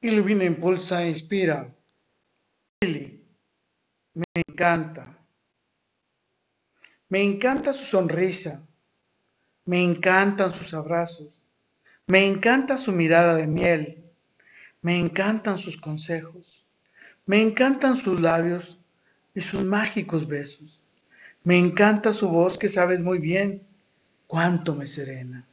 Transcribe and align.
Ilumina, 0.00 0.44
impulsa, 0.44 1.04
inspira. 1.04 1.74
Lili, 2.80 3.20
me 4.14 4.24
encanta. 4.48 5.18
Me 7.08 7.22
encanta 7.22 7.72
su 7.72 7.84
sonrisa. 7.84 8.62
Me 9.64 9.82
encantan 9.82 10.52
sus 10.52 10.72
abrazos. 10.72 11.28
Me 12.06 12.26
encanta 12.26 12.78
su 12.78 12.92
mirada 12.92 13.34
de 13.34 13.46
miel. 13.46 14.04
Me 14.82 14.98
encantan 14.98 15.58
sus 15.58 15.76
consejos. 15.76 16.64
Me 17.26 17.42
encantan 17.42 17.96
sus 17.96 18.20
labios 18.20 18.78
y 19.34 19.40
sus 19.40 19.64
mágicos 19.64 20.26
besos. 20.26 20.80
Me 21.42 21.58
encanta 21.58 22.12
su 22.12 22.28
voz 22.28 22.56
que 22.56 22.68
sabes 22.68 23.00
muy 23.00 23.18
bien 23.18 23.62
cuánto 24.26 24.74
me 24.74 24.86
serena. 24.86 25.44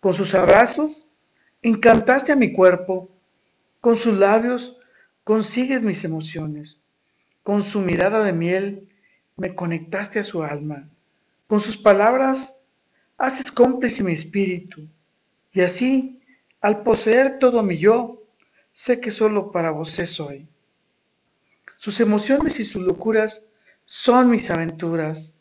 Con 0.00 0.14
sus 0.14 0.34
abrazos 0.34 1.06
encantaste 1.62 2.32
a 2.32 2.36
mi 2.36 2.52
cuerpo. 2.52 3.10
Con 3.86 3.96
sus 3.96 4.18
labios 4.18 4.76
consigues 5.22 5.80
mis 5.80 6.02
emociones. 6.02 6.76
Con 7.44 7.62
su 7.62 7.78
mirada 7.78 8.24
de 8.24 8.32
miel 8.32 8.88
me 9.36 9.54
conectaste 9.54 10.18
a 10.18 10.24
su 10.24 10.42
alma. 10.42 10.88
Con 11.46 11.60
sus 11.60 11.76
palabras 11.76 12.56
haces 13.16 13.52
cómplice 13.52 14.02
mi 14.02 14.12
espíritu. 14.12 14.88
Y 15.52 15.60
así, 15.60 16.20
al 16.60 16.82
poseer 16.82 17.38
todo 17.38 17.62
mi 17.62 17.78
yo, 17.78 18.24
sé 18.72 18.98
que 18.98 19.12
solo 19.12 19.52
para 19.52 19.70
vos 19.70 19.92
soy. 19.92 20.48
Sus 21.76 22.00
emociones 22.00 22.58
y 22.58 22.64
sus 22.64 22.82
locuras 22.82 23.46
son 23.84 24.30
mis 24.30 24.50
aventuras, 24.50 25.32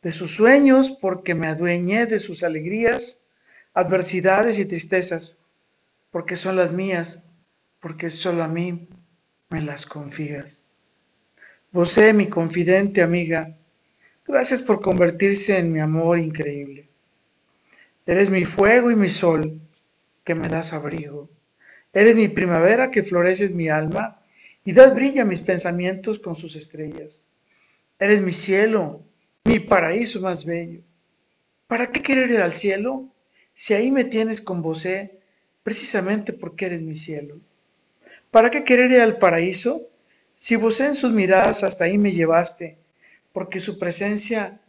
de 0.00 0.12
sus 0.12 0.34
sueños 0.34 0.88
porque 0.88 1.34
me 1.34 1.48
adueñé 1.48 2.06
de 2.06 2.18
sus 2.18 2.44
alegrías, 2.44 3.20
adversidades 3.74 4.58
y 4.58 4.64
tristezas, 4.64 5.36
porque 6.10 6.36
son 6.36 6.56
las 6.56 6.72
mías, 6.72 7.22
porque 7.84 8.08
solo 8.08 8.42
a 8.42 8.48
mí 8.48 8.88
me 9.50 9.60
las 9.60 9.84
confías. 9.84 10.70
Vos 11.70 11.98
mi 12.14 12.30
confidente 12.30 13.02
amiga, 13.02 13.58
gracias 14.26 14.62
por 14.62 14.80
convertirse 14.80 15.58
en 15.58 15.70
mi 15.70 15.80
amor 15.80 16.18
increíble. 16.18 16.88
Eres 18.06 18.30
mi 18.30 18.46
fuego 18.46 18.90
y 18.90 18.96
mi 18.96 19.10
sol, 19.10 19.60
que 20.24 20.34
me 20.34 20.48
das 20.48 20.72
abrigo. 20.72 21.28
Eres 21.92 22.16
mi 22.16 22.28
primavera 22.28 22.90
que 22.90 23.02
floreces 23.02 23.50
mi 23.50 23.68
alma 23.68 24.18
y 24.64 24.72
das 24.72 24.94
brillo 24.94 25.20
a 25.20 25.26
mis 25.26 25.40
pensamientos 25.40 26.18
con 26.18 26.36
sus 26.36 26.56
estrellas. 26.56 27.26
Eres 27.98 28.22
mi 28.22 28.32
cielo, 28.32 29.02
mi 29.44 29.58
paraíso 29.60 30.22
más 30.22 30.46
bello. 30.46 30.80
¿Para 31.66 31.92
qué 31.92 32.00
querer 32.00 32.30
ir 32.30 32.40
al 32.40 32.54
cielo 32.54 33.10
si 33.54 33.74
ahí 33.74 33.90
me 33.90 34.04
tienes 34.04 34.40
con 34.40 34.62
vos, 34.62 34.88
precisamente 35.62 36.32
porque 36.32 36.64
eres 36.64 36.80
mi 36.80 36.96
cielo? 36.96 37.40
¿Para 38.34 38.50
qué 38.50 38.64
querer 38.64 38.90
ir 38.90 39.00
al 39.00 39.18
paraíso 39.18 39.88
si 40.34 40.56
vos 40.56 40.80
en 40.80 40.96
sus 40.96 41.12
miradas 41.12 41.62
hasta 41.62 41.84
ahí 41.84 41.98
me 41.98 42.10
llevaste? 42.10 42.76
Porque 43.32 43.60
su 43.60 43.78
presencia 43.78 44.60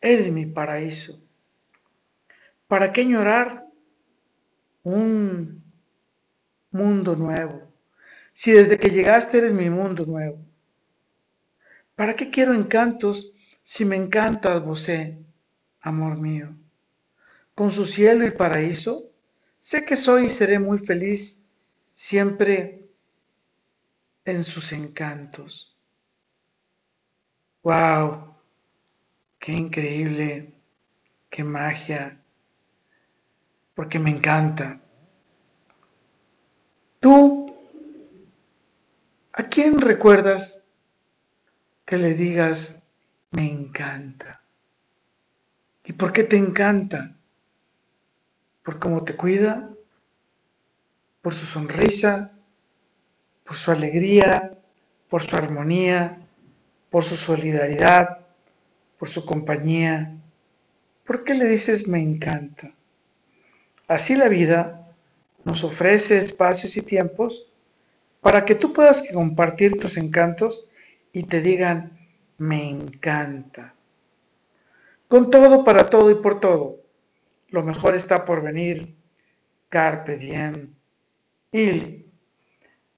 eres 0.00 0.32
mi 0.32 0.46
paraíso. 0.46 1.20
¿Para 2.66 2.94
qué 2.94 3.04
llorar 3.04 3.66
un 4.84 5.62
mundo 6.70 7.14
nuevo? 7.14 7.70
Si 8.32 8.52
desde 8.52 8.78
que 8.78 8.88
llegaste 8.88 9.36
eres 9.36 9.52
mi 9.52 9.68
mundo 9.68 10.06
nuevo. 10.06 10.38
¿Para 11.96 12.16
qué 12.16 12.30
quiero 12.30 12.54
encantos 12.54 13.34
si 13.62 13.84
me 13.84 13.96
encantas 13.96 14.64
vosé, 14.64 15.18
amor 15.82 16.16
mío? 16.16 16.56
Con 17.54 17.70
su 17.70 17.84
cielo 17.84 18.26
y 18.26 18.30
paraíso, 18.30 19.10
sé 19.58 19.84
que 19.84 19.96
soy 19.96 20.24
y 20.24 20.30
seré 20.30 20.58
muy 20.58 20.78
feliz 20.78 21.44
siempre 21.92 22.79
en 24.24 24.44
sus 24.44 24.72
encantos. 24.72 25.76
¡Wow! 27.62 28.34
¡Qué 29.38 29.52
increíble! 29.52 30.54
¡Qué 31.28 31.44
magia! 31.44 32.20
porque 33.80 33.98
me 33.98 34.10
encanta. 34.10 34.78
Tú, 37.00 37.56
¿a 39.32 39.42
quién 39.44 39.78
recuerdas 39.78 40.64
que 41.86 41.96
le 41.96 42.12
digas, 42.12 42.82
me 43.30 43.50
encanta? 43.50 44.42
¿Y 45.82 45.94
por 45.94 46.12
qué 46.12 46.24
te 46.24 46.36
encanta? 46.36 47.16
¿Por 48.62 48.78
cómo 48.78 49.02
te 49.02 49.16
cuida? 49.16 49.70
¿Por 51.22 51.32
su 51.32 51.46
sonrisa? 51.46 52.32
¿Por 53.50 53.56
su 53.56 53.72
alegría? 53.72 54.52
¿Por 55.08 55.24
su 55.24 55.34
armonía? 55.34 56.20
¿Por 56.88 57.02
su 57.02 57.16
solidaridad? 57.16 58.18
¿Por 58.96 59.08
su 59.08 59.26
compañía? 59.26 60.16
¿Por 61.04 61.24
qué 61.24 61.34
le 61.34 61.46
dices 61.46 61.88
me 61.88 62.00
encanta? 62.00 62.72
Así 63.88 64.14
la 64.14 64.28
vida 64.28 64.94
nos 65.42 65.64
ofrece 65.64 66.18
espacios 66.18 66.76
y 66.76 66.82
tiempos 66.82 67.48
para 68.20 68.44
que 68.44 68.54
tú 68.54 68.72
puedas 68.72 69.02
compartir 69.12 69.80
tus 69.80 69.96
encantos 69.96 70.64
y 71.12 71.24
te 71.24 71.42
digan, 71.42 71.98
me 72.38 72.70
encanta. 72.70 73.74
Con 75.08 75.28
todo, 75.28 75.64
para 75.64 75.90
todo 75.90 76.08
y 76.12 76.22
por 76.22 76.38
todo, 76.38 76.84
lo 77.48 77.64
mejor 77.64 77.96
está 77.96 78.24
por 78.24 78.42
venir. 78.42 78.94
Carpe 79.68 80.18
diem. 80.18 80.72
Y 81.50 82.09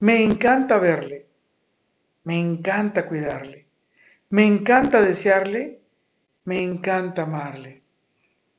me 0.03 0.21
encanta 0.21 0.79
verle, 0.79 1.27
me 2.25 2.37
encanta 2.37 3.07
cuidarle, 3.07 3.67
me 4.31 4.45
encanta 4.45 5.01
desearle, 5.01 5.79
me 6.43 6.61
encanta 6.61 7.21
amarle. 7.21 7.83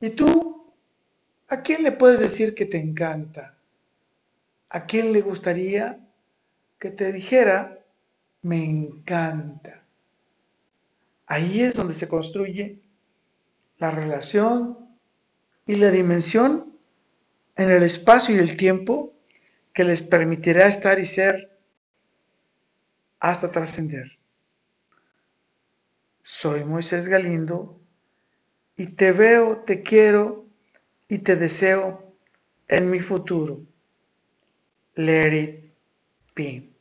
¿Y 0.01 0.09
tú? 0.09 0.73
¿A 1.49 1.61
quién 1.61 1.83
le 1.83 1.91
puedes 1.91 2.19
decir 2.19 2.55
que 2.55 2.65
te 2.65 2.79
encanta? 2.79 3.59
¿A 4.69 4.87
quién 4.87 5.13
le 5.13 5.21
gustaría 5.21 5.99
que 6.79 6.89
te 6.89 7.11
dijera, 7.11 7.77
me 8.41 8.67
encanta? 8.67 9.83
Ahí 11.27 11.61
es 11.61 11.75
donde 11.75 11.93
se 11.93 12.07
construye 12.07 12.81
la 13.77 13.91
relación 13.91 14.79
y 15.67 15.75
la 15.75 15.91
dimensión 15.91 16.75
en 17.55 17.69
el 17.69 17.83
espacio 17.83 18.35
y 18.35 18.39
el 18.39 18.57
tiempo 18.57 19.14
que 19.75 19.83
les 19.83 20.01
permitirá 20.01 20.67
estar 20.67 20.97
y 20.99 21.05
ser 21.05 21.59
hasta 23.19 23.51
trascender. 23.51 24.09
Soy 26.23 26.63
Moisés 26.63 27.09
Galindo 27.09 27.79
y 28.77 28.87
te 28.87 29.11
veo, 29.11 29.63
te 29.65 29.83
quiero 29.83 30.45
y 31.09 31.17
te 31.19 31.35
deseo 31.35 32.15
en 32.69 32.89
mi 32.89 33.01
futuro. 33.01 33.61
Let 34.95 35.33
it 35.33 35.73
be. 36.33 36.74